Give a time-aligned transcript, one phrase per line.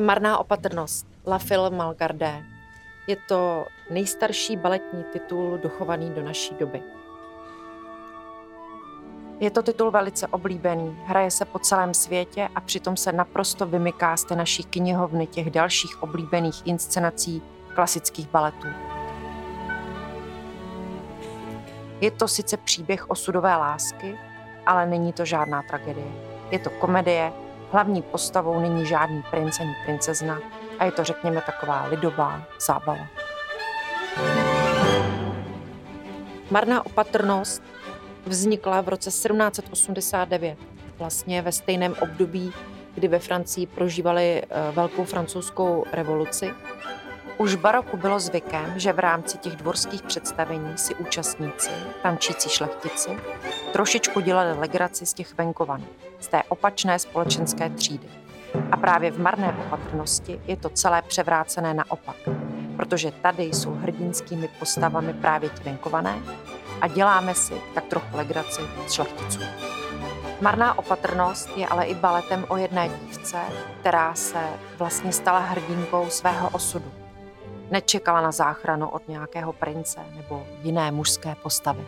[0.00, 2.44] Marná opatrnost, La Fille Malgardé.
[3.06, 6.82] Je to nejstarší baletní titul dochovaný do naší doby.
[9.40, 14.16] Je to titul velice oblíbený, hraje se po celém světě a přitom se naprosto vymyká
[14.16, 17.42] z té naší knihovny těch dalších oblíbených inscenací
[17.74, 18.68] klasických baletů.
[22.00, 24.18] Je to sice příběh osudové lásky,
[24.66, 26.12] ale není to žádná tragédie.
[26.50, 27.32] Je to komedie,
[27.72, 30.38] hlavní postavou není žádný princ ani princezna
[30.78, 33.06] a je to, řekněme, taková lidová zábava.
[36.50, 37.62] Marná opatrnost
[38.26, 40.58] vznikla v roce 1789,
[40.98, 42.52] vlastně ve stejném období,
[42.94, 46.50] kdy ve Francii prožívali eh, velkou francouzskou revoluci.
[47.40, 51.70] Už v baroku bylo zvykem, že v rámci těch dvorských představení si účastníci,
[52.02, 53.10] tančící šlechtici,
[53.72, 55.86] trošičku dělali legraci z těch venkovanů,
[56.18, 58.08] z té opačné společenské třídy.
[58.72, 62.16] A právě v marné opatrnosti je to celé převrácené naopak,
[62.76, 66.18] protože tady jsou hrdinskými postavami právě ti venkované
[66.80, 69.40] a děláme si tak trochu legraci z šlechticů.
[70.40, 73.38] Marná opatrnost je ale i baletem o jedné dívce,
[73.80, 74.44] která se
[74.78, 76.99] vlastně stala hrdinkou svého osudu.
[77.70, 81.84] Nečekala na záchranu od nějakého prince nebo jiné mužské postavy.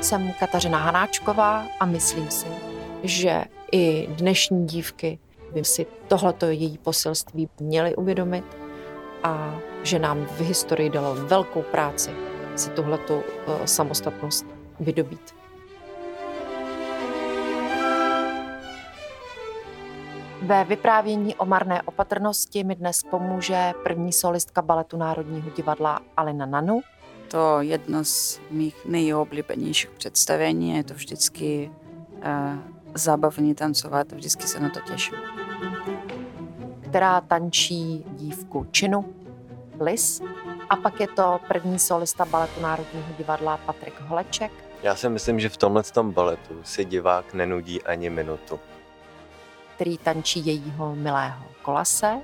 [0.00, 2.46] Jsem Kateřina Hanáčková a myslím si,
[3.02, 5.18] že i dnešní dívky
[5.54, 8.44] by si tohleto její poselství měly uvědomit
[9.22, 12.10] a že nám v historii dalo velkou práci
[12.56, 14.46] si tuhletu uh, samostatnost
[14.80, 15.39] vydobít.
[20.42, 26.80] Ve vyprávění o marné opatrnosti mi dnes pomůže první solistka baletu Národního divadla Alina Nanu.
[27.30, 31.70] To jedno z mých nejoblíbenějších představení, je to vždycky
[32.16, 32.58] uh,
[32.94, 35.14] zábavný tancovat, vždycky se na to těším.
[36.80, 39.04] Která tančí dívku Činu,
[39.80, 40.22] Lis,
[40.70, 44.52] a pak je to první solista baletu Národního divadla Patrik Holeček.
[44.82, 48.60] Já si myslím, že v tomhle tom baletu si divák nenudí ani minutu.
[49.80, 52.18] Který tančí jejího milého kolase.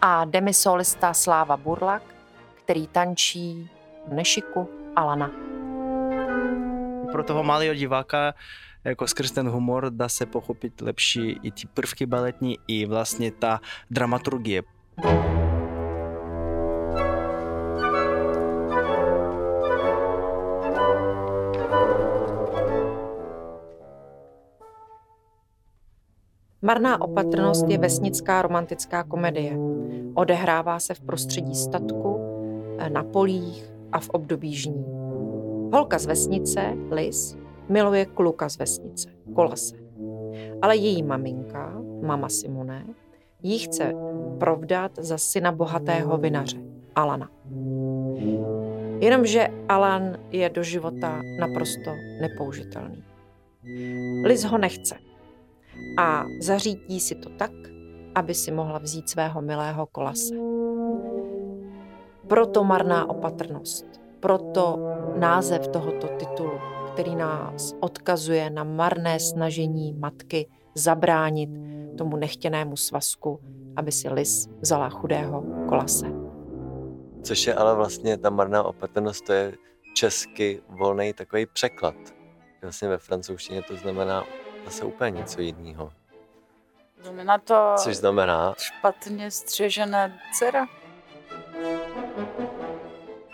[0.00, 2.02] A demisolista Sláva Burlak,
[2.64, 3.70] který tančí
[4.08, 5.30] Nešiku Alana.
[7.12, 8.34] Pro toho malého diváka
[8.84, 13.60] jako skrz ten humor dá se pochopit lepší i ty prvky baletní, i vlastně ta
[13.90, 14.62] dramaturgie.
[26.64, 29.58] Marná opatrnost je vesnická romantická komedie.
[30.14, 32.20] Odehrává se v prostředí statku,
[32.78, 34.84] eh, na polích a v období žní.
[35.72, 37.36] Holka z vesnice, Liz,
[37.68, 39.76] miluje kluka z vesnice, Kolase.
[40.62, 42.84] Ale její maminka, mama Simone,
[43.42, 43.94] ji chce
[44.38, 46.58] provdat za syna bohatého vinaře,
[46.94, 47.28] Alana.
[49.00, 51.90] Jenomže Alan je do života naprosto
[52.20, 53.04] nepoužitelný.
[54.24, 55.11] Liz ho nechce
[55.98, 57.52] a zařídí si to tak,
[58.14, 60.34] aby si mohla vzít svého milého kolase.
[62.26, 63.86] Proto marná opatrnost,
[64.20, 64.78] proto
[65.16, 66.58] název tohoto titulu,
[66.92, 71.50] který nás odkazuje na marné snažení matky zabránit
[71.98, 73.40] tomu nechtěnému svazku,
[73.76, 76.06] aby si lis vzala chudého kolase.
[77.22, 79.52] Což je ale vlastně ta marná opatrnost, to je
[79.94, 81.94] česky volný takový překlad.
[82.62, 84.24] Vlastně ve francouzštině to znamená
[84.64, 85.92] zase úplně něco jiného.
[87.02, 87.74] Znamená to...
[87.76, 88.54] Což znamená?
[88.58, 90.66] Špatně střežená dcera.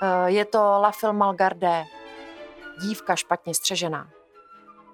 [0.03, 1.85] Eh, je to La Fille Malgardé,
[2.83, 4.09] dívka špatně střežená.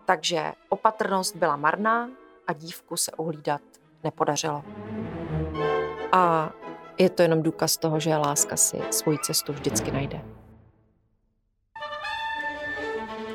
[0.05, 2.09] Takže opatrnost byla marná
[2.47, 3.61] a dívku se uhlídat
[4.05, 4.65] nepodařilo.
[6.12, 6.51] A
[6.99, 10.21] je to jenom důkaz toho, že láska si svoji cestu vždycky najde.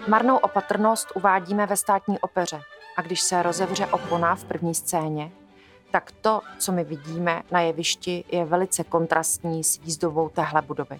[0.07, 2.61] Marnou opatrnost uvádíme ve státní opeře
[2.99, 5.31] a když se rozevře opona v první scéně,
[5.91, 10.99] tak to, co my vidíme na jevišti, je velice kontrastní s výzdobou téhle budovy.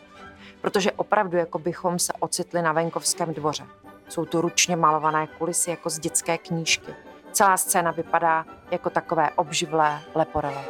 [0.61, 3.65] Protože opravdu jako bychom se ocitli na venkovském dvoře.
[4.09, 6.93] Jsou tu ručně malované kulisy jako z dětské knížky.
[7.31, 10.63] Celá scéna vypadá jako takové obživlé leporele.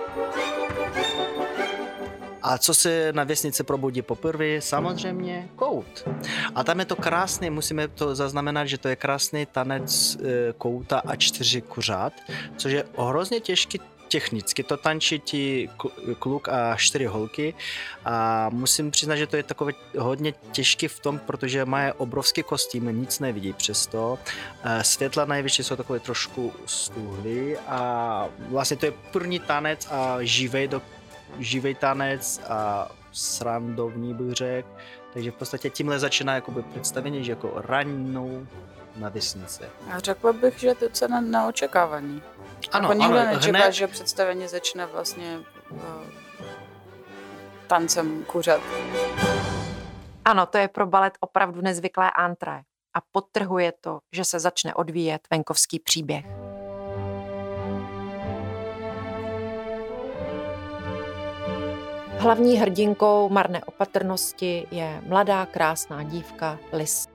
[2.42, 4.62] A co se na vesnici probudí poprvé?
[4.62, 6.08] Samozřejmě kout.
[6.56, 11.02] A tam je to krásný, musíme to zaznamenat, že to je krásný tanec e, kouta
[11.06, 12.14] a čtyři kuřát,
[12.58, 13.80] což je hrozně těžký
[14.12, 15.70] technicky to tančí ti
[16.20, 17.54] kluk a čtyři holky
[18.06, 23.02] a musím přiznat, že to je takové hodně těžké v tom, protože mají obrovský kostým,
[23.02, 24.20] nic nevidí přesto.
[24.64, 30.68] Eh, světla největší jsou takové trošku stuhlý a vlastně to je první tanec a živej,
[30.68, 30.82] do,
[31.40, 34.70] živej tanec a srandovní bych řekl.
[35.14, 38.48] Takže v podstatě tímhle začíná jakoby představení, že jako ranou
[38.96, 39.70] na vesnice.
[39.92, 42.22] A řekla bych, že to cena neočekávaný.
[42.72, 45.40] Ano, jako nikdo ano, nečeká, hned, že představení začne vlastně
[45.72, 45.80] uh,
[47.68, 48.62] tancem kuřat.
[50.26, 52.62] Ano, to je pro balet opravdu nezvyklé antré
[52.94, 56.49] a podtrhuje to, že se začne odvíjet venkovský příběh.
[62.20, 67.08] Hlavní hrdinkou marné opatrnosti je mladá krásná dívka Lis.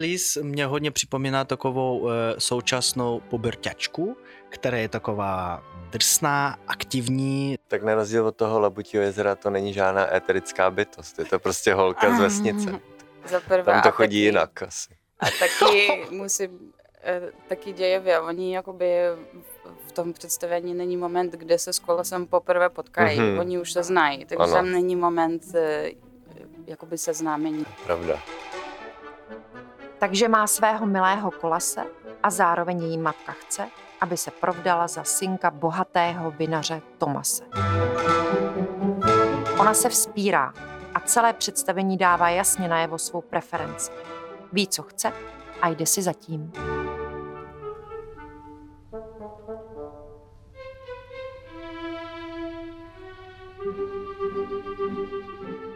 [0.00, 4.16] Liz mě hodně připomíná takovou e, současnou puberťačku,
[4.48, 7.56] která je taková drsná, aktivní.
[7.68, 11.74] Tak na rozdíl od toho Labutího jezera to není žádná éterická bytost, je to prostě
[11.74, 12.80] holka z vesnice.
[13.24, 14.96] Za prvé, Tam to chodí taky, jinak asi.
[15.20, 16.72] A taky musím,
[17.02, 18.94] eh, taky dějevě, oni jakoby
[19.86, 23.38] v tom představení není moment, kde se s kolesem poprvé potkají, Mhm.
[23.38, 24.52] oni už se znají, takže Ano.
[24.52, 25.90] tam není moment eh,
[26.66, 27.66] jakoby seznámení.
[27.86, 28.18] Pravda.
[29.98, 31.84] Takže má svého milého kolase
[32.22, 33.68] a zároveň její matka chce,
[34.00, 37.44] aby se provdala za synka bohatého vinaře Tomase.
[39.58, 40.52] Ona se vzpírá
[40.94, 43.90] a celé představení dává jasně najevo svou preferenci.
[44.52, 45.12] Ví, co chce
[45.62, 46.52] a jde si zatím.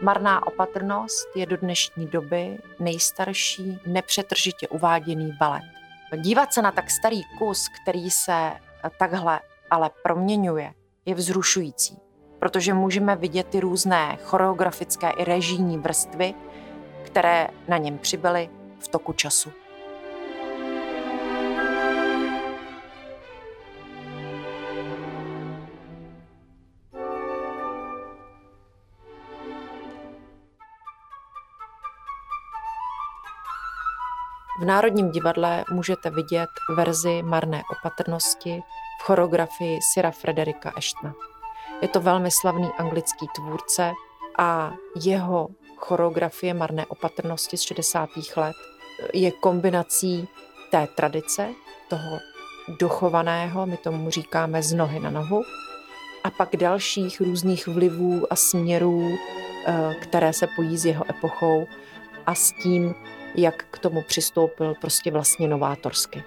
[0.09, 5.63] Marná opatrnost je do dnešní doby nejstarší nepřetržitě uváděný balet.
[6.17, 8.51] Dívat se na tak starý kus, který se
[8.99, 9.39] takhle
[9.71, 10.73] ale proměňuje,
[11.05, 11.97] je vzrušující,
[12.39, 16.33] protože můžeme vidět ty různé choreografické i režijní vrstvy,
[17.03, 19.51] které na něm přibyly v toku času.
[34.69, 38.63] Národním divadle můžete vidět verzi Marné opatrnosti
[39.01, 41.13] v choreografii Sira Frederika Ashtona.
[41.81, 43.91] Je to velmi slavný anglický tvůrce
[44.37, 44.73] a
[45.03, 48.09] jeho choreografie Marné opatrnosti z 60.
[48.35, 48.55] let
[49.13, 50.27] je kombinací
[50.71, 51.49] té tradice,
[51.87, 52.17] toho
[52.79, 55.41] dochovaného, my tomu říkáme z nohy na nohu,
[56.23, 59.09] a pak dalších různých vlivů a směrů,
[59.67, 61.67] eh, které se pojí s jeho epochou
[62.25, 62.95] a s tím,
[63.35, 66.23] jak k tomu přistoupil prostě vlastně novátorsky.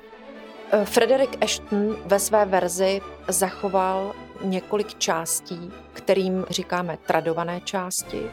[0.73, 8.31] Eh, Frederick Ashton ve své verzi zachoval několik částí, kterým říkáme tradované části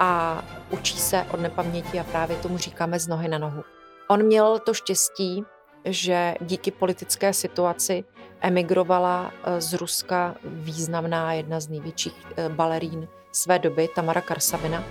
[0.00, 3.64] a učí se od nepaměti a právě tomu říkáme z nohy na nohu.
[4.08, 5.44] On měl to štěstí,
[5.84, 8.04] že díky politické situaci
[8.40, 14.84] emigrovala eh, z Ruska významná jedna z největších eh, balerín své doby, Tamara Karsavina.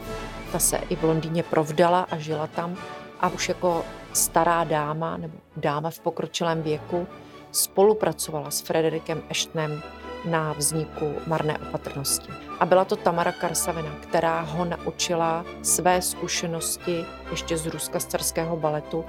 [0.52, 2.78] Ta se i v Londýně provdala a žila tam
[3.22, 7.08] a už jako stará dáma nebo dáma v pokročilém věku
[7.52, 9.84] spolupracovala s Frederikem Ashtonem
[10.26, 12.32] na vzniku marné opatrnosti.
[12.60, 18.58] A byla to Tamara Karsavina, která ho naučila své zkušenosti ještě z Ruska z carského
[18.58, 19.06] baletu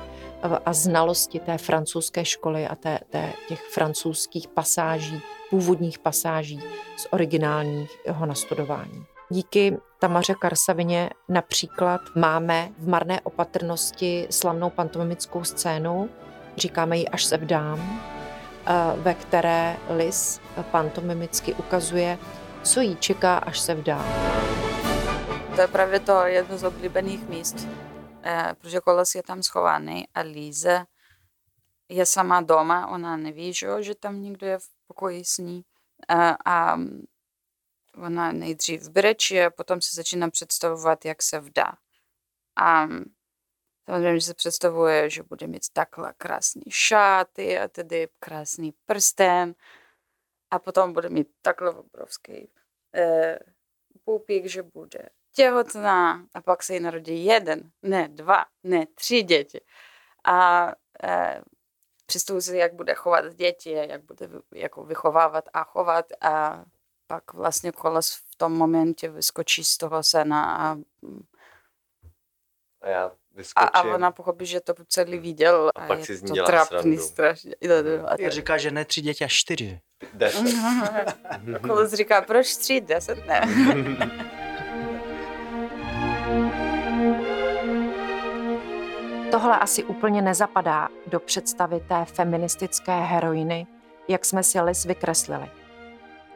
[0.66, 6.60] a znalosti té francouzské školy a té, té, těch francouzských pasáží, původních pasáží
[6.96, 9.06] z originálního nastudování.
[9.32, 16.10] Díky Tamaře Karsavině například máme v marné opatrnosti slavnou pantomimickou scénu,
[16.56, 18.02] říkáme ji Až se vdám,
[18.66, 22.18] eh, ve které Lis pantomimicky ukazuje,
[22.62, 24.04] co jí čeká, až se vdá.
[25.54, 27.68] To je právě to jedno z oblíbených míst,
[28.22, 30.84] eh, protože koles je tam schovaný a Líze
[31.88, 35.64] je sama doma, ona neví, že tam někdo je v pokoji s ní.
[36.10, 36.76] Eh, a
[37.96, 41.72] ona nejdřív brečí a potom se začíná představovat, jak se vdá.
[42.56, 42.88] A
[43.84, 49.54] samozřejmě, se představuje, že bude mít takhle krásný šáty a tedy krásný prsten
[50.50, 52.48] a potom bude mít takhle obrovský
[52.94, 53.38] eh,
[54.04, 59.60] pupík, že bude těhotná a pak se jí narodí jeden, ne dva, ne tři děti.
[60.24, 60.68] A
[61.04, 61.42] eh,
[62.06, 66.64] představuji si, jak bude chovat děti, jak bude jako vychovávat a chovat a
[67.12, 70.76] pak vlastně koles v tom momentě vyskočí z toho sena a
[72.82, 73.68] A já vyskočím.
[73.74, 76.28] A, a ona pochopí, že to celý viděl a, A pak je si z ní
[76.28, 77.54] to dělá trapný strašně.
[77.60, 77.74] Jo,
[78.06, 79.80] A Já říká, že ne tři děti, a čtyři.
[80.14, 80.46] Deset.
[81.66, 83.40] Kolos říká, proč tři, deset ne.
[89.30, 93.66] Tohle asi úplně nezapadá do představy té feministické heroiny,
[94.08, 95.61] jak jsme si Liz vykreslili.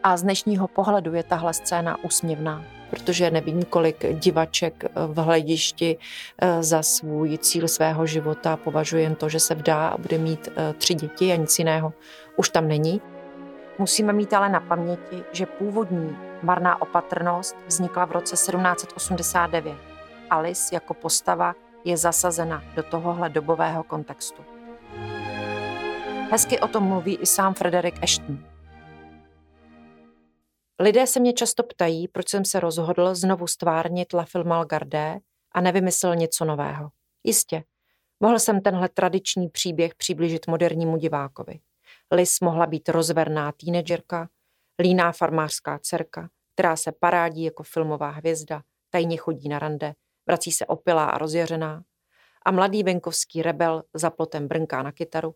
[0.06, 5.98] A z dnešního pohledu je tahle scéna úsměvná, protože nevím, kolik divaček v hledišti
[6.38, 10.48] eh, za svůj cíl svého života považuje jen to, že se vdá a bude mít
[10.48, 11.92] eh, tři děti a nic jiného
[12.36, 13.00] už tam není.
[13.78, 19.74] Musíme mít ale na paměti, že původní marná opatrnost vznikla v roce 1789.
[20.30, 24.42] Alice jako postava je zasazena do tohohle dobového kontextu.
[26.30, 28.55] Hezky o tom mluví i sám Frederick Ashton.
[30.80, 35.18] Lidé se mě často ptají, proč jsem se rozhodl znovu stvárnit La Film Malgardé
[35.52, 36.90] a nevymyslel něco nového.
[37.24, 37.64] Jistě,
[38.20, 41.60] mohl jsem tenhle tradiční příběh přiblížit modernímu divákovi.
[42.12, 44.28] Liz mohla být rozverná teenagerka,
[44.82, 49.94] líná farmářská dcerka, která se parádí jako filmová hvězda, tajně chodí na rande,
[50.26, 51.82] vrací se opilá a rozjeřená
[52.44, 55.34] a mladý venkovský rebel za plotem brnká na kytaru,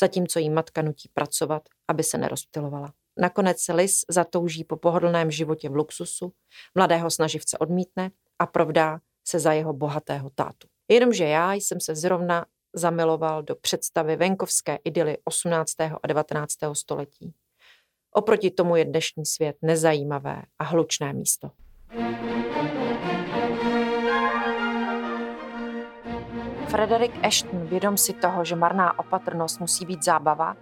[0.00, 2.92] zatímco jí matka nutí pracovat, aby se nerozptilovala.
[3.18, 6.32] Nakonec Liz zatouží po pohodlném životě v luxusu,
[6.74, 10.68] mladého snaživce odmítne a provdá se za jeho bohatého tátu.
[10.88, 15.80] Jenomže já jsem se zrovna zamiloval do představy venkovské idyly 18.
[15.80, 16.54] a 19.
[16.72, 17.34] století.
[18.14, 21.50] Oproti tomu je dnešní svět nezajímavé a hlučné místo.
[26.68, 30.56] Frederick Ashton, vědom si toho, že marná opatrnost musí být zábava,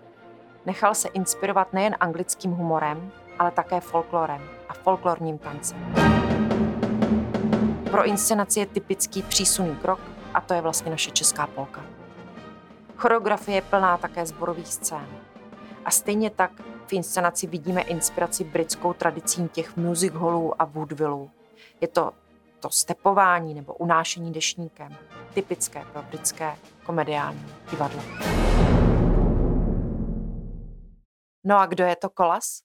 [0.67, 5.95] nechal se inspirovat nejen anglickým humorem, ale také folklorem a folklorním tancem.
[7.91, 10.00] Pro inscenaci je typický přísunný krok
[10.35, 11.83] a to je vlastně naše česká polka.
[12.97, 15.07] Choreografie je plná také zborových scén.
[15.85, 16.50] A stejně tak
[16.87, 21.31] v inscenaci vidíme inspiraci britskou tradicí těch music hallů a vaudevillů.
[21.81, 22.12] Je to
[22.61, 24.97] to stepování nebo unášení dešníkem,
[25.35, 28.03] typické pro britské komediální divadlo.
[31.49, 32.61] No a kdo je to kolas?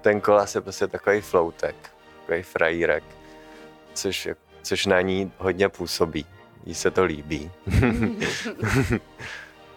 [0.00, 1.76] Ten kolas je prostě takový floutek,
[2.20, 3.04] takový frajírek,
[3.94, 4.28] což,
[4.62, 6.26] což na ní hodně působí.
[6.64, 7.50] Jí se to líbí.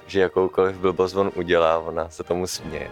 [0.08, 2.92] že jakoukoliv blbost on udělá, ona se tomu směje.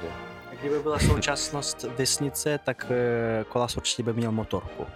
[0.00, 4.86] Takže Kdyby byla současnost vesnice, tak eh, kolas určitě by měl motorku.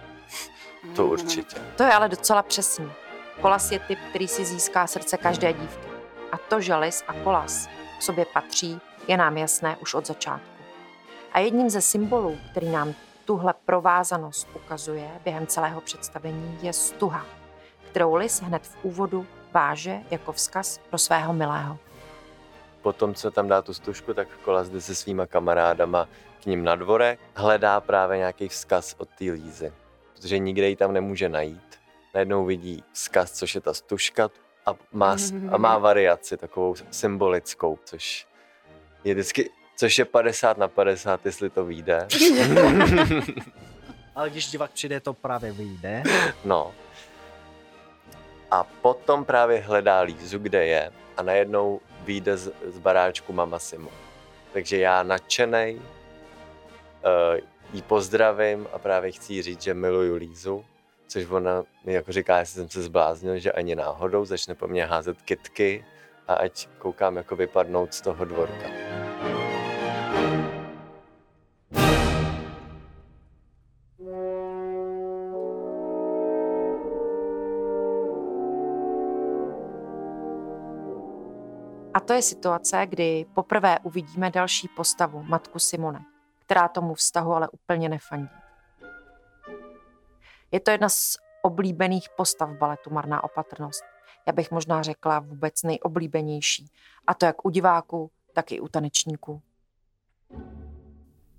[0.95, 1.57] to určitě.
[1.77, 2.91] To je ale docela přesný.
[3.41, 5.87] Kolas je typ, který si získá srdce každé dívky.
[6.31, 7.67] A to, že lis a kolas
[7.99, 10.49] k sobě patří, je nám jasné už od začátku.
[11.33, 12.93] A jedním ze symbolů, který nám
[13.25, 17.25] tuhle provázanost ukazuje během celého představení, je stuha,
[17.89, 21.77] kterou lis hned v úvodu váže jako vzkaz pro svého milého.
[22.81, 26.07] Potom, co tam dá tu stužku, tak kolas jde se svýma kamarádama
[26.43, 29.73] k ním na dvorek, hledá právě nějaký vzkaz od té lízy,
[30.13, 31.75] protože nikde ji tam nemůže najít.
[32.13, 34.29] Najednou vidí vzkaz, což je ta stužka
[34.65, 35.15] a má,
[35.51, 38.27] a má variaci takovou symbolickou, což
[39.05, 42.05] je vždycky, což je 50 na 50, jestli to vyjde.
[44.15, 46.03] Ale když divák přijde, to právě vyjde.
[46.45, 46.73] No.
[48.51, 53.89] A potom právě hledá Lízu, kde je a najednou vyjde z, z baráčku mama Simo.
[54.53, 55.81] Takže já nadšenej uh,
[57.73, 60.65] jí pozdravím a právě chci říct, že miluju Lízu,
[61.07, 64.85] což ona mi jako říká, jestli jsem se zbláznil, že ani náhodou začne po mně
[64.85, 65.85] házet kitky
[66.27, 68.94] a ať koukám jako vypadnout z toho dvorka.
[82.05, 85.99] To je situace, kdy poprvé uvidíme další postavu, matku Simone,
[86.39, 88.29] která tomu vztahu ale úplně nefandí.
[90.51, 93.83] Je to jedna z oblíbených postav baletu Marná opatrnost.
[94.27, 96.67] Já bych možná řekla vůbec nejoblíbenější.
[97.07, 99.41] A to jak u diváků, tak i u tanečníků.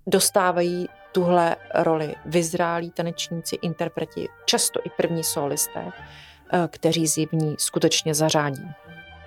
[0.07, 5.91] Dostávají tuhle roli vyzrálí tanečníci, interpreti, často i první solisté,
[6.53, 8.73] eh, kteří si ní skutečně zařádí.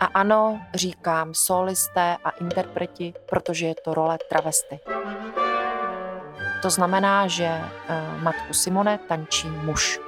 [0.01, 4.81] A ano, říkám solisté a interpreti, protože je to role travesty.
[6.63, 7.71] To znamená, že eh,
[8.23, 10.01] matku Simone tančí muž.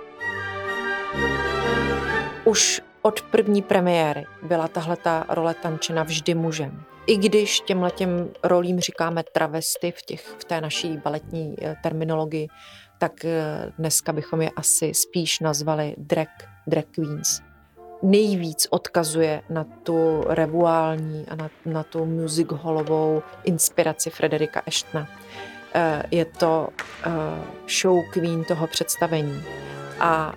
[2.44, 6.82] Už od první premiéry byla tahle ta role tančena vždy mužem.
[7.06, 12.48] I když těmhletěm rolím říkáme travesty v, těch, v té naší baletní eh, terminologii,
[12.98, 16.28] tak eh, dneska bychom je asi spíš nazvali drag,
[16.66, 17.51] drag queens
[18.02, 25.08] nejvíc odkazuje na tu revuální a na, na tu music hallovou inspiraci Frederika Eštna.
[25.74, 26.68] Eh, je to
[27.04, 27.10] eh,
[27.80, 29.42] show queen toho představení
[30.00, 30.34] a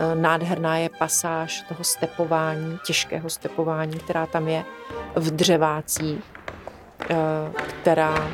[0.00, 4.64] eh, nádherná je pasáž toho stepování, těžkého stepování, která tam je
[5.14, 6.24] v dřevácích,
[7.80, 8.32] která,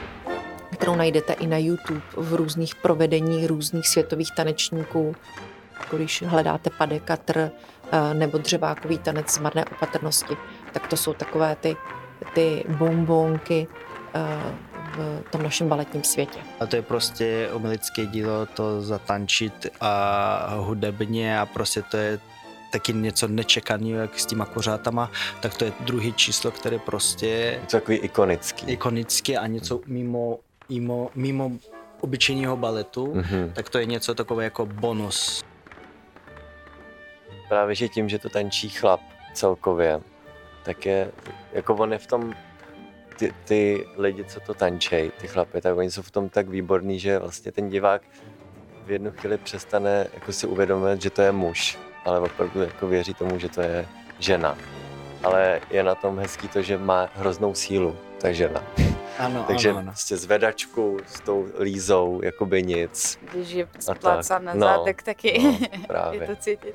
[0.73, 5.15] kterou najdete i na YouTube v různých provedeních různých světových tanečníků.
[5.93, 7.51] Když hledáte padekatr
[8.13, 10.37] nebo dřevákový tanec z marné opatrnosti,
[10.73, 11.77] tak to jsou takové ty,
[12.35, 13.69] ty bombonky,
[14.97, 16.39] v tom našem baletním světě.
[16.61, 22.21] A to je prostě umělecké dílo to zatančit a hudebně a prostě to je
[22.73, 25.11] taky něco nečekaného, jak s těma kořátama,
[25.41, 27.27] tak to je druhý číslo, které prostě...
[27.27, 28.67] Je takový ikonický.
[28.67, 31.53] Ikonický a něco mimo, mimo, mimo
[32.01, 33.53] obyčejného baletu, mm-hmm.
[33.53, 35.45] tak to je něco takové jako bonus.
[37.49, 39.01] Právě, že tím, že to tančí chlap
[39.35, 40.01] celkově,
[40.63, 41.11] tak je,
[41.53, 42.35] jako on je v tom
[43.17, 46.99] ty, ty lidi, co to tančej, ty chlapy, tak oni jsou v tom tak výborní,
[46.99, 48.03] že vlastně ten divák
[48.87, 53.15] v jednu chvíli přestane jako si uvědomit, že to je muž, ale opravdu jako věří
[53.15, 53.87] tomu, že to je
[54.19, 54.59] žena.
[55.23, 58.65] Ale je na tom hezký to, že má hroznou sílu, ta žena.
[59.19, 59.91] Ano, Takže ano, ano.
[59.91, 63.19] prostě zvedačku s tou lízou, jakoby nic.
[63.33, 66.21] Když je splácám na no, taky no, právě.
[66.23, 66.75] je to cítit.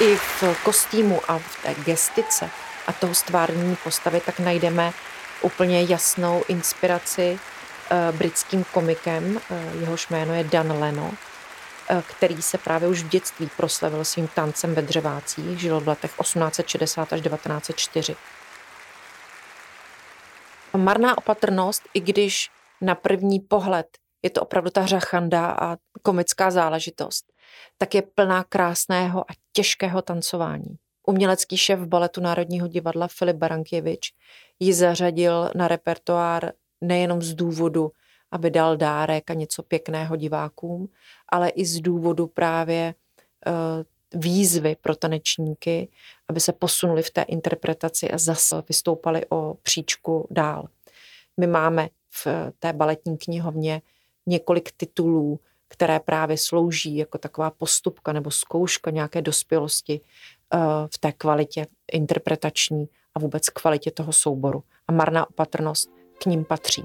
[0.00, 2.50] I v kostýmu a v té gestice
[2.86, 4.92] a toho stvárnění postavy, tak najdeme
[5.42, 7.38] úplně jasnou inspiraci
[7.90, 11.12] uh, britským komikem, uh, jehož jméno je Dan Leno,
[12.08, 17.12] který se právě už v dětství proslavil svým tancem ve dřevácích, žil v letech 1860
[17.12, 18.16] až 1904.
[20.76, 23.86] Marná opatrnost, i když na první pohled
[24.22, 27.32] je to opravdu ta řachanda a komická záležitost,
[27.78, 30.76] tak je plná krásného a těžkého tancování.
[31.06, 34.12] Umělecký šéf baletu Národního divadla Filip Barankěvič
[34.60, 37.90] ji zařadil na repertoár nejenom z důvodu,
[38.30, 40.88] aby dal dárek a něco pěkného divákům,
[41.30, 42.94] ale i z důvodu právě
[43.46, 43.52] uh,
[44.22, 45.88] výzvy pro tanečníky,
[46.28, 50.68] aby se posunuli v té interpretaci a zase vystoupali o příčku dál.
[51.36, 52.26] My máme v
[52.58, 53.82] té baletní knihovně
[54.26, 60.00] několik titulů, které právě slouží jako taková postupka nebo zkouška nějaké dospělosti
[60.54, 60.58] eh,
[60.94, 64.62] v té kvalitě interpretační a vůbec kvalitě toho souboru.
[64.88, 66.82] A marná opatrnost k ním patří.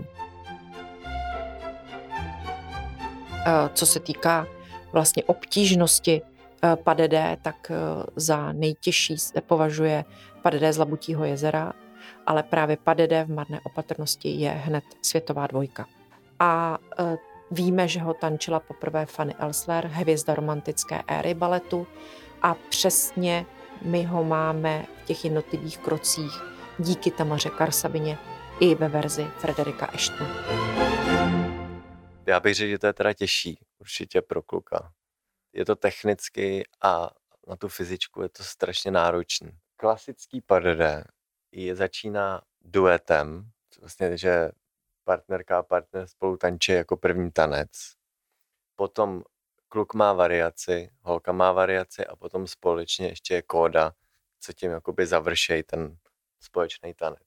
[3.73, 4.47] Co se týká
[4.93, 7.71] vlastně obtížnosti eh, padedé, tak
[8.15, 10.05] za nejtěžší se považuje
[10.41, 11.73] padedé z Labutího jezera,
[12.25, 15.85] ale právě padedé v marné opatrnosti je hned světová dvojka.
[16.39, 16.77] A
[17.51, 21.87] Víme, že ho tančila poprvé Fanny Elsler, hvězda romantické éry baletu
[22.41, 23.45] a přesně
[23.81, 26.43] my ho máme v těch jednotlivých krocích
[26.79, 28.17] díky Tamaře Karsavině
[28.59, 30.84] i ve verzi Frederika Eštna.
[32.27, 34.93] Já bych řekl, že to je teda těžší určitě pro kluka.
[35.53, 37.09] Je to technicky a
[37.47, 39.51] na tu fyzičku je to strašně náročný.
[39.75, 41.03] Klasický padede
[41.51, 44.51] je začíná duetem, vlastně, že
[45.03, 47.69] partnerka a partner spolu tančí jako první tanec.
[48.75, 49.23] Potom
[49.69, 53.93] kluk má variaci, holka má variaci a potom společně ještě je kóda,
[54.39, 55.97] co tím jakoby završej ten
[56.39, 57.23] společný tanec.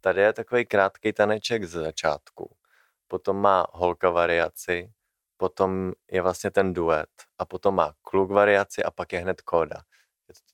[0.00, 2.56] Tady je takový krátký taneček z začátku.
[3.08, 4.90] Potom má holka variaci,
[5.36, 9.82] potom je vlastně ten duet a potom má kluk variaci a pak je hned kóda.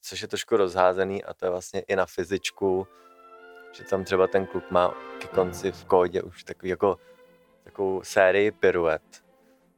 [0.03, 2.87] Což je trošku rozházený a to je vlastně i na fyzičku,
[3.73, 6.99] že tam třeba ten kluk má ke konci v kódě už takový jako
[7.65, 9.03] takovou sérii piruet,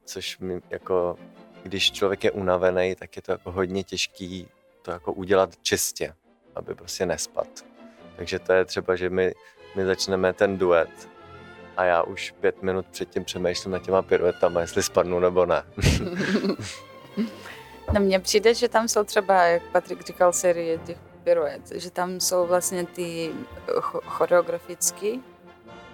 [0.05, 1.17] což mi jako,
[1.63, 4.49] když člověk je unavený, tak je to jako hodně těžký
[4.83, 6.15] to jako udělat čistě,
[6.55, 7.49] aby prostě nespad.
[8.17, 9.35] Takže to je třeba, že my,
[9.77, 11.14] my začneme ten duet
[11.77, 15.63] a já už pět minut předtím přemýšlím na těma piruetama, jestli spadnu nebo ne.
[17.93, 22.21] Na mně přijde, že tam jsou třeba, jak Patrik říkal, série těch piruet, že tam
[22.21, 23.31] jsou vlastně ty
[24.05, 25.13] choreografické,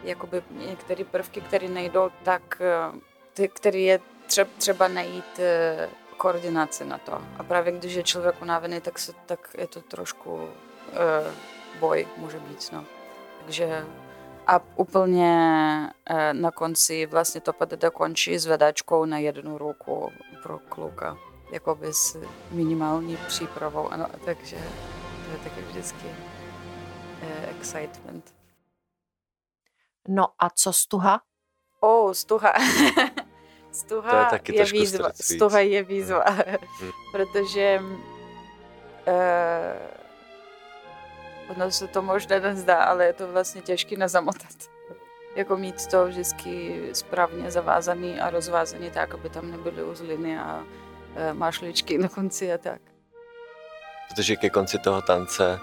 [0.04, 2.98] jakoby některé prvky, které nejdou tak, eh,
[3.34, 4.00] ty, který je
[4.58, 7.12] třeba najít eh, koordinaci na to.
[7.38, 10.48] A právě když je člověk unavený, tak, se, tak je to trošku uh,
[11.80, 12.72] boj, může být.
[12.72, 12.84] No.
[13.44, 13.84] Takže
[14.50, 15.32] a úplně
[16.10, 21.18] uh, na konci vlastně to padede končí s vedačkou na jednu ruku pro kluka,
[21.52, 22.18] jakoby s
[22.50, 23.88] minimální přípravou.
[23.88, 24.56] Ano, takže
[25.24, 26.12] to je taky vždycky uh,
[27.58, 28.34] excitement.
[30.08, 31.20] No a co stuha?
[31.80, 32.52] O, oh, stuha.
[33.72, 35.10] stuha To je taky je výzva.
[35.14, 36.90] Stuha je výzva, Hmm.
[37.12, 37.86] protože uh,
[41.50, 44.70] ono se to možná nezdá, ale je to vlastně těžké nazamotat.
[45.36, 51.38] Jako mít to vždycky správně zavázaný a rozvázaný tak, aby tam nebyly uzliny a uh,
[51.38, 52.80] mašličky na konci a tak.
[54.08, 55.60] Protože ke konci toho tance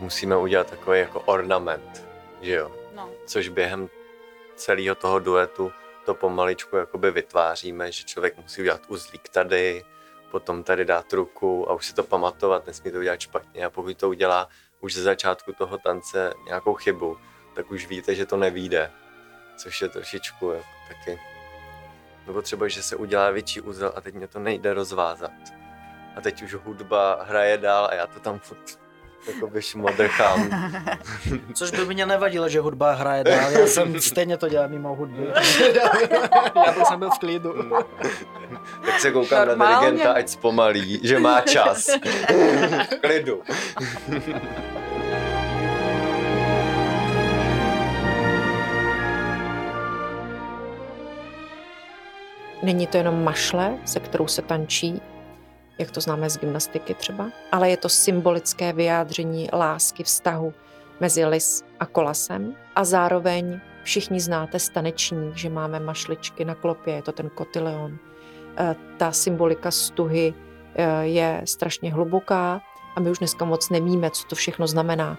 [0.00, 2.06] musíme udělat takový jako ornament,
[2.40, 2.72] že jo?
[2.94, 3.10] No.
[3.26, 3.88] Což během
[4.56, 5.72] celého toho duetu
[6.04, 9.84] to pomaličku jakoby vytváříme, že člověk musí udělat uzlík tady,
[10.30, 13.96] potom tady dát ruku a už si to pamatovat, nesmí to udělat špatně a pokud
[13.96, 14.48] to udělá
[14.80, 17.16] už ze začátku toho tance nějakou chybu,
[17.54, 18.90] tak už víte, že to nevíde,
[19.56, 21.20] což je trošičku jako taky,
[22.26, 25.30] nebo třeba, že se udělá větší úzel a teď mě to nejde rozvázat.
[26.16, 28.78] A teď už hudba hraje dál a já to tam furt
[29.34, 30.50] jakoby šmodrchám.
[31.54, 35.26] Což by mě nevadilo, že hudba hraje dál, já jsem stejně to dělal mimo hudby.
[36.66, 37.54] já bych jsem byl v klidu.
[38.86, 39.74] Tak se koukám Normálně.
[39.74, 41.86] na dirigenta, ať zpomalí, že má čas.
[42.90, 43.42] v klidu.
[52.62, 55.02] Není to jenom mašle, se kterou se tančí,
[55.78, 60.54] jak to známe z gymnastiky třeba, ale je to symbolické vyjádření lásky vztahu
[61.00, 67.02] mezi lis a kolasem a zároveň všichni znáte stanečník, že máme mašličky na klopě, je
[67.02, 67.98] to ten kotyleon.
[68.58, 70.34] Eh, Ta symbolika stuhy
[70.74, 72.60] eh, je strašně hluboká
[72.96, 75.18] a my už dneska moc nevíme, co to všechno znamená,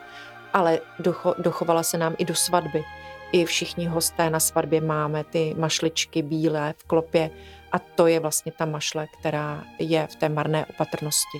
[0.53, 2.83] ale docho, dochovala se nám i do svatby.
[3.31, 7.29] I všichni hosté na svatbě máme ty mašličky bílé v klopě
[7.71, 11.37] a to je vlastně ta mašle, která je v té marné opatrnosti.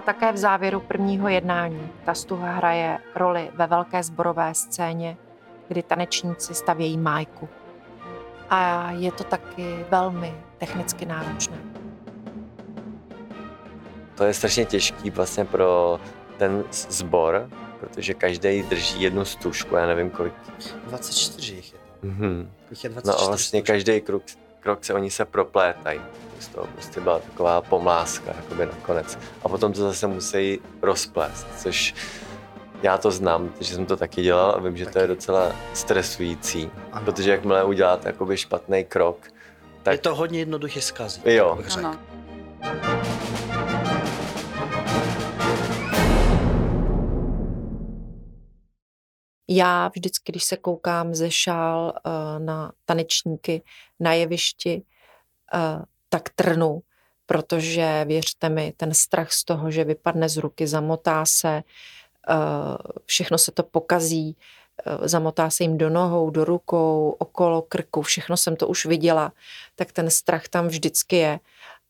[0.00, 5.16] A také v závěru prvního jednání ta stuha hraje roli ve velké zborové scéně,
[5.68, 7.48] kdy tanečníci stavějí májku.
[8.50, 11.56] A je to taky velmi technicky náročné.
[14.14, 16.00] To je strašně těžký vlastně pro
[16.36, 20.34] ten sbor, protože každý drží jednu stužku, já nevím kolik.
[20.86, 22.10] 24 jich je tam.
[22.10, 22.52] Mhm.
[22.70, 24.22] Jich je No 24 a vlastně každý krok,
[24.60, 26.00] krok se oni se proplétají.
[26.38, 29.18] Z toho prostě byla taková pomláska jakoby nakonec.
[29.44, 31.94] A potom to zase musí rozplést, což
[32.82, 36.70] já to znám, protože jsem to taky dělal a vím, že to je docela stresující,
[36.92, 37.04] Ano.
[37.04, 39.18] protože jakmile uděláte jakoby špatný krok,
[39.82, 41.26] tak Je to hodně jednoduché zkazit.
[41.26, 41.54] Jo.
[41.56, 41.86] bych řekl.
[41.86, 41.98] Ano.
[49.52, 53.62] Já vždycky, když se koukám ze šál eh, na tanečníky
[54.00, 54.82] na jevišti,
[55.54, 56.82] eh, tak trnu,
[57.26, 61.62] protože věřte mi, ten strach z toho, že vypadne z ruky, zamotá se,
[62.28, 62.34] eh,
[63.04, 64.36] všechno se to pokazí,
[65.02, 69.32] zamotá se jim do nohou, do rukou, okolo krku, všechno jsem to už viděla,
[69.76, 71.40] tak ten strach tam vždycky je.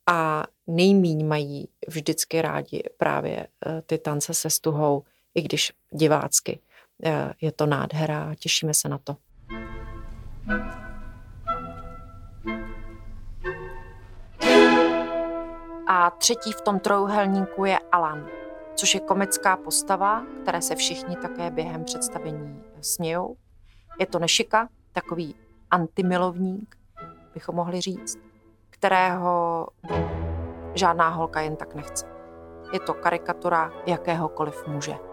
[0.07, 3.47] A nejmíň mají vždycky rádi právě
[3.87, 5.03] ty tance se stuhou,
[5.35, 6.61] i když divácky.
[7.05, 9.17] Eh, Je to nádhera těšíme se na to.
[15.87, 18.27] A třetí v tom trojuhelníku je Alan,
[18.75, 23.37] což je komická postava, které se všichni také během představení smějou.
[24.01, 25.35] Je to nešika, takový
[25.71, 26.77] antimilovník,
[27.35, 28.19] bychom mohli říct,
[28.71, 29.67] kterého
[30.75, 32.07] žádná holka jen tak nechce.
[32.73, 35.10] Je to karikatura jakéhokoliv muže.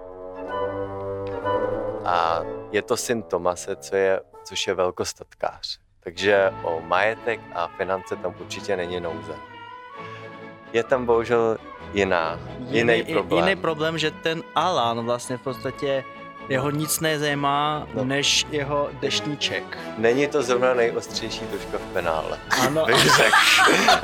[2.08, 2.42] A
[2.72, 5.80] je to syn Tomase, co je, což je velkostatkář.
[6.00, 9.36] Takže o majetek a finance tam určitě není nouze.
[10.74, 11.58] Je tam bohužel
[11.94, 13.44] jiná, jiný problém.
[13.44, 16.04] Jiný problém, že ten Alan vlastně v podstatě
[16.50, 18.04] jeho nic nezajímá, No.
[18.06, 19.78] než jeho deštníček.
[19.98, 22.40] Není to zrovna nejostřejší tuška v penále.
[22.62, 22.86] Ano,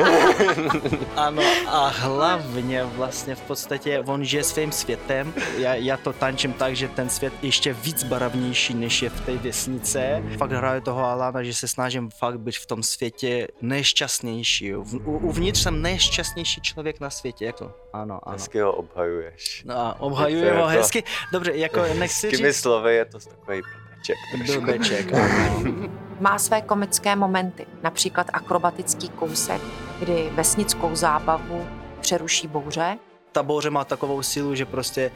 [1.15, 5.33] ano a hlavně vlastně v podstatě on žije svým světem.
[5.57, 9.21] Já, já to tančím tak, že ten svět je ještě víc barevnější, než je v
[9.21, 10.23] té vesnice.
[10.37, 14.73] Fakt hraju toho Alana, že se snažím fakt být v tom světě nejšťastnější.
[14.73, 18.33] V, u, uvnitř jsem nejšťastnější člověk na světě, jako ano, ano.
[18.33, 19.63] Hezky ho obhajuješ.
[19.65, 21.03] No a obhajuji Je to ho hezky.
[21.31, 22.61] Dobře, jako nechci Těmi říct...
[22.61, 23.61] slovy je to takový
[24.01, 24.17] blbeček.
[24.59, 25.11] Blbeček.
[26.19, 29.61] Má své komické momenty, například akrobatický kousek,
[29.99, 31.67] kdy vesnickou zábavu
[32.01, 32.97] přeruší bouře,
[33.31, 35.11] Ta bouře má takovou sílu, že prostě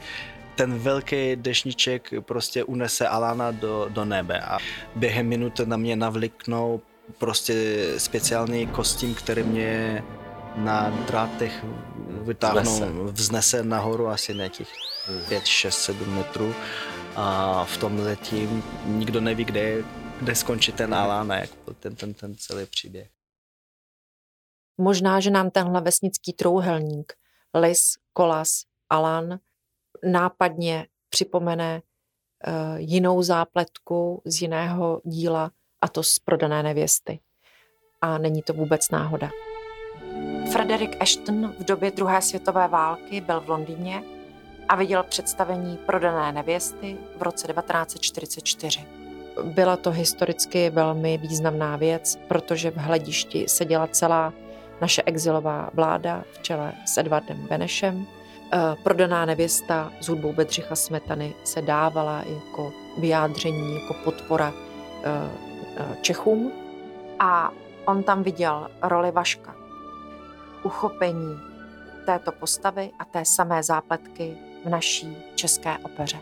[0.54, 4.58] ten velký dešníček prostě unese Alana do, do nebe a
[4.96, 6.80] během minuty na mě navliknou
[7.18, 10.02] prostě speciální kostým, který mě
[10.56, 11.64] na drátech
[12.22, 14.68] vytáhnou, vznese, vznese nahoru asi nějakých
[15.06, 15.20] hmm.
[15.28, 16.54] 5, 6, 7 metrů
[17.20, 19.84] a v tom letím nikdo neví, kde,
[20.20, 23.10] kde skončí ten Alana, jak ten, ten, ten celý příběh.
[24.80, 27.12] Možná, že nám tenhle vesnický trouhelník,
[27.54, 27.80] Lis,
[28.12, 28.48] Kolas,
[28.90, 29.38] Alan,
[30.04, 35.50] nápadně připomene uh, jinou zápletku z jiného díla,
[35.80, 37.20] a to z prodané nevěsty.
[38.00, 39.30] A není to vůbec náhoda.
[40.52, 44.17] Frederick Ashton v době druhé světové války byl v Londýně
[44.68, 48.80] a viděl představení prodané nevěsty v roce 1944.
[49.42, 54.32] Byla to historicky velmi významná věc, protože v hledišti seděla celá
[54.80, 58.06] naše exilová vláda v čele s Edvardem Benešem.
[58.52, 64.52] Eh, prodaná nevěsta s hudbou Bedřicha Smetany se dávala jako vyjádření, jako podpora
[65.04, 65.10] eh,
[65.76, 66.52] eh, Čechům.
[67.18, 67.52] A
[67.84, 69.54] on tam viděl roli Vaška,
[70.62, 71.40] uchopení
[72.06, 76.18] této postavy a té samé zápletky v naší české opeře.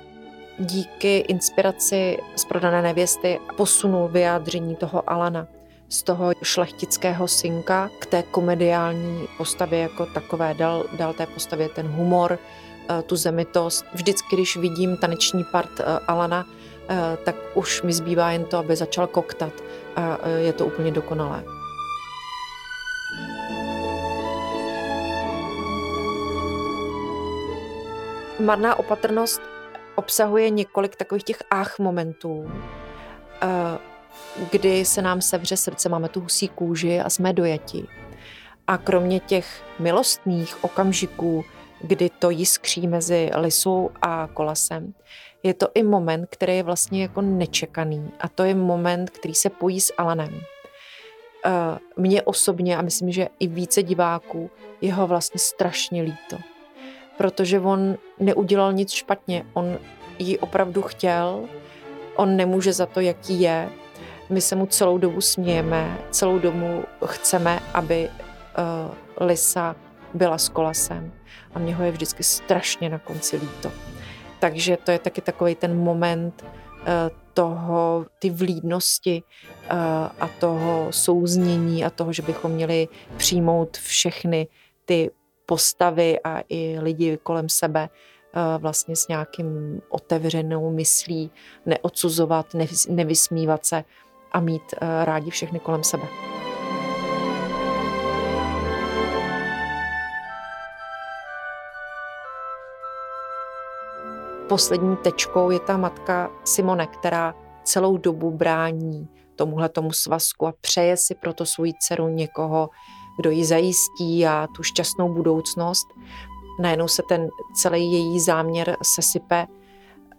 [0.58, 5.46] Díky inspiraci z prodané nevěsty posunul vyjádření toho Alana
[5.88, 10.54] z toho šlechtického synka k té komediální postavě jako takové.
[10.54, 12.38] Dal, dal té postavě ten humor,
[12.88, 13.84] eh, tu zemitost.
[13.94, 16.46] Vždycky, když vidím taneční part eh, Alana,
[16.88, 19.52] eh, tak už mi zbývá jen to, aby začal koktat
[19.96, 21.44] a je to úplně dokonalé.
[28.40, 29.40] Marná opatrnost
[29.94, 32.50] obsahuje několik takových těch ách momentů,
[33.42, 33.78] eh,
[34.52, 37.86] kdy se nám sevře srdce, máme tu husí kůži a jsme dojati.
[38.66, 41.44] A kromě těch milostných okamžiků,
[41.80, 44.94] kdy to jiskří mezi lisou a kolasem,
[45.42, 48.10] je to i moment, který je vlastně jako nečekaný.
[48.20, 50.40] A to je moment, který se pojí s Alanem.
[51.44, 51.50] Eh,
[51.96, 56.55] mně osobně, a myslím, že i více diváků, jeho vlastně strašně líto
[57.16, 59.44] protože on neudělal nic špatně.
[59.52, 59.78] On
[60.18, 61.44] ji opravdu chtěl,
[62.16, 63.68] on nemůže za to, jaký je.
[64.30, 69.76] My se mu celou dobu smějeme, celou dobu chceme, aby uh, Lisa
[70.14, 71.12] byla s kolasem.
[71.54, 73.72] A mě ho je vždycky strašně na konci líto.
[74.38, 76.48] Takže to je taky takový ten moment uh,
[77.34, 79.76] toho, ty vlídnosti uh,
[80.20, 84.46] a toho souznění a toho, že bychom měli přijmout všechny
[84.84, 85.10] ty
[85.46, 91.30] postavy a i lidi kolem sebe eh, vlastně s nějakým otevřenou myslí,
[91.66, 92.46] neodsuzovat,
[92.88, 93.84] nevysmívat se
[94.32, 96.04] a mít eh, rádi všechny kolem sebe.
[104.48, 110.96] Poslední tečkou je ta matka Simone, která celou dobu brání tomuhle tomu svazku a přeje
[110.96, 112.70] si proto svou dceru někoho,
[113.16, 115.88] kdo ji zajistí a tu šťastnou budoucnost.
[116.60, 119.46] Najednou se ten celý její záměr sesype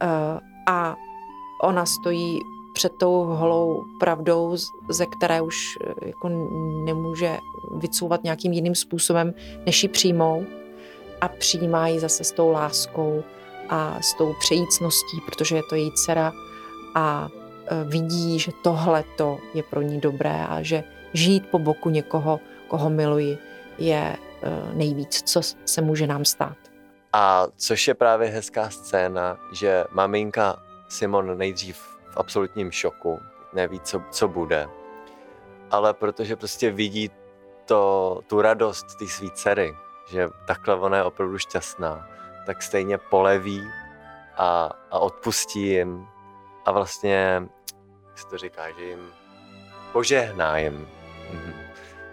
[0.01, 0.07] eh,
[0.67, 0.95] a
[1.63, 2.39] ona stojí
[2.73, 4.55] před tou holou pravdou,
[4.89, 6.29] ze které už eh, jako
[6.85, 7.37] nemůže
[7.77, 9.33] vycouvat nějakým jiným způsobem,
[9.65, 10.45] než ji přijmou
[11.21, 13.23] a přijímá ji zase s tou láskou
[13.69, 16.31] a s tou přejícností, protože je to její dcera
[16.95, 17.29] a
[17.67, 20.83] eh, vidí, že tohle to je pro ní dobré a že
[21.13, 23.37] žít po boku někoho, koho miluji,
[23.77, 26.57] je eh, nejvíc, co se může nám stát.
[27.13, 31.77] A což je právě hezká scéna, že maminka Simon nejdřív
[32.11, 33.19] v absolutním šoku,
[33.53, 34.67] neví, co, co bude,
[35.71, 37.09] ale protože prostě vidí
[37.65, 39.75] to, tu radost té své dcery,
[40.09, 42.09] že takhle ona je opravdu šťastná,
[42.45, 43.63] tak stejně poleví
[44.37, 46.07] a, a odpustí jim
[46.65, 47.43] a vlastně,
[48.07, 49.09] jak se to říká, že jim
[49.91, 50.87] požehná jim.
[51.31, 51.66] Mhm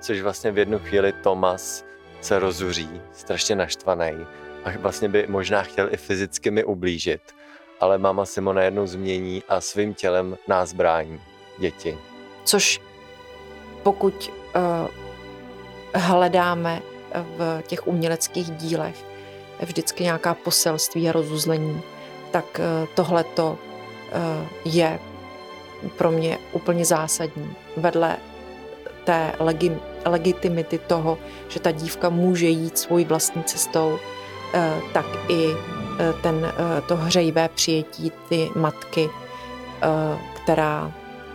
[0.05, 1.85] což vlastně v jednu chvíli Tomas
[2.21, 4.12] se rozuří, strašně naštvaný
[4.64, 7.21] a vlastně by možná chtěl i fyzicky mi ublížit,
[7.81, 11.21] ale máma Simona jednou změní a svým tělem nás brání,
[11.59, 11.99] děti.
[12.45, 12.81] Což
[13.83, 14.88] pokud uh,
[15.95, 16.83] hledáme
[17.14, 19.05] v těch uměleckých dílech
[19.61, 21.83] vždycky nějaká poselství a rozuzlení,
[22.31, 24.99] tak uh, tohleto uh, je
[25.97, 27.57] pro mě úplně zásadní.
[27.77, 28.17] Vedle
[29.05, 33.99] té legi- legitimity toho, že ta dívka může jít svojí vlastní cestou,
[34.55, 39.11] eh, tak i eh, ten, eh, to hřejivé přijetí ty matky,
[40.43, 40.93] která,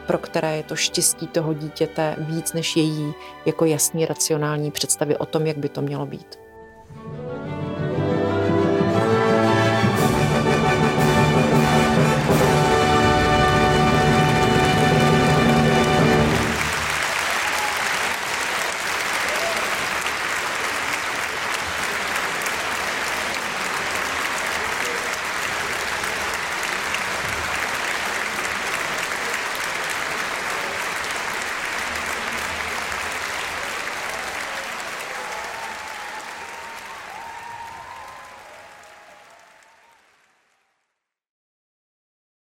[0.08, 3.14] pro které je to štěstí toho dítěte víc než její
[3.46, 6.49] jako jasný racionální představy o tom, jak by to mělo být.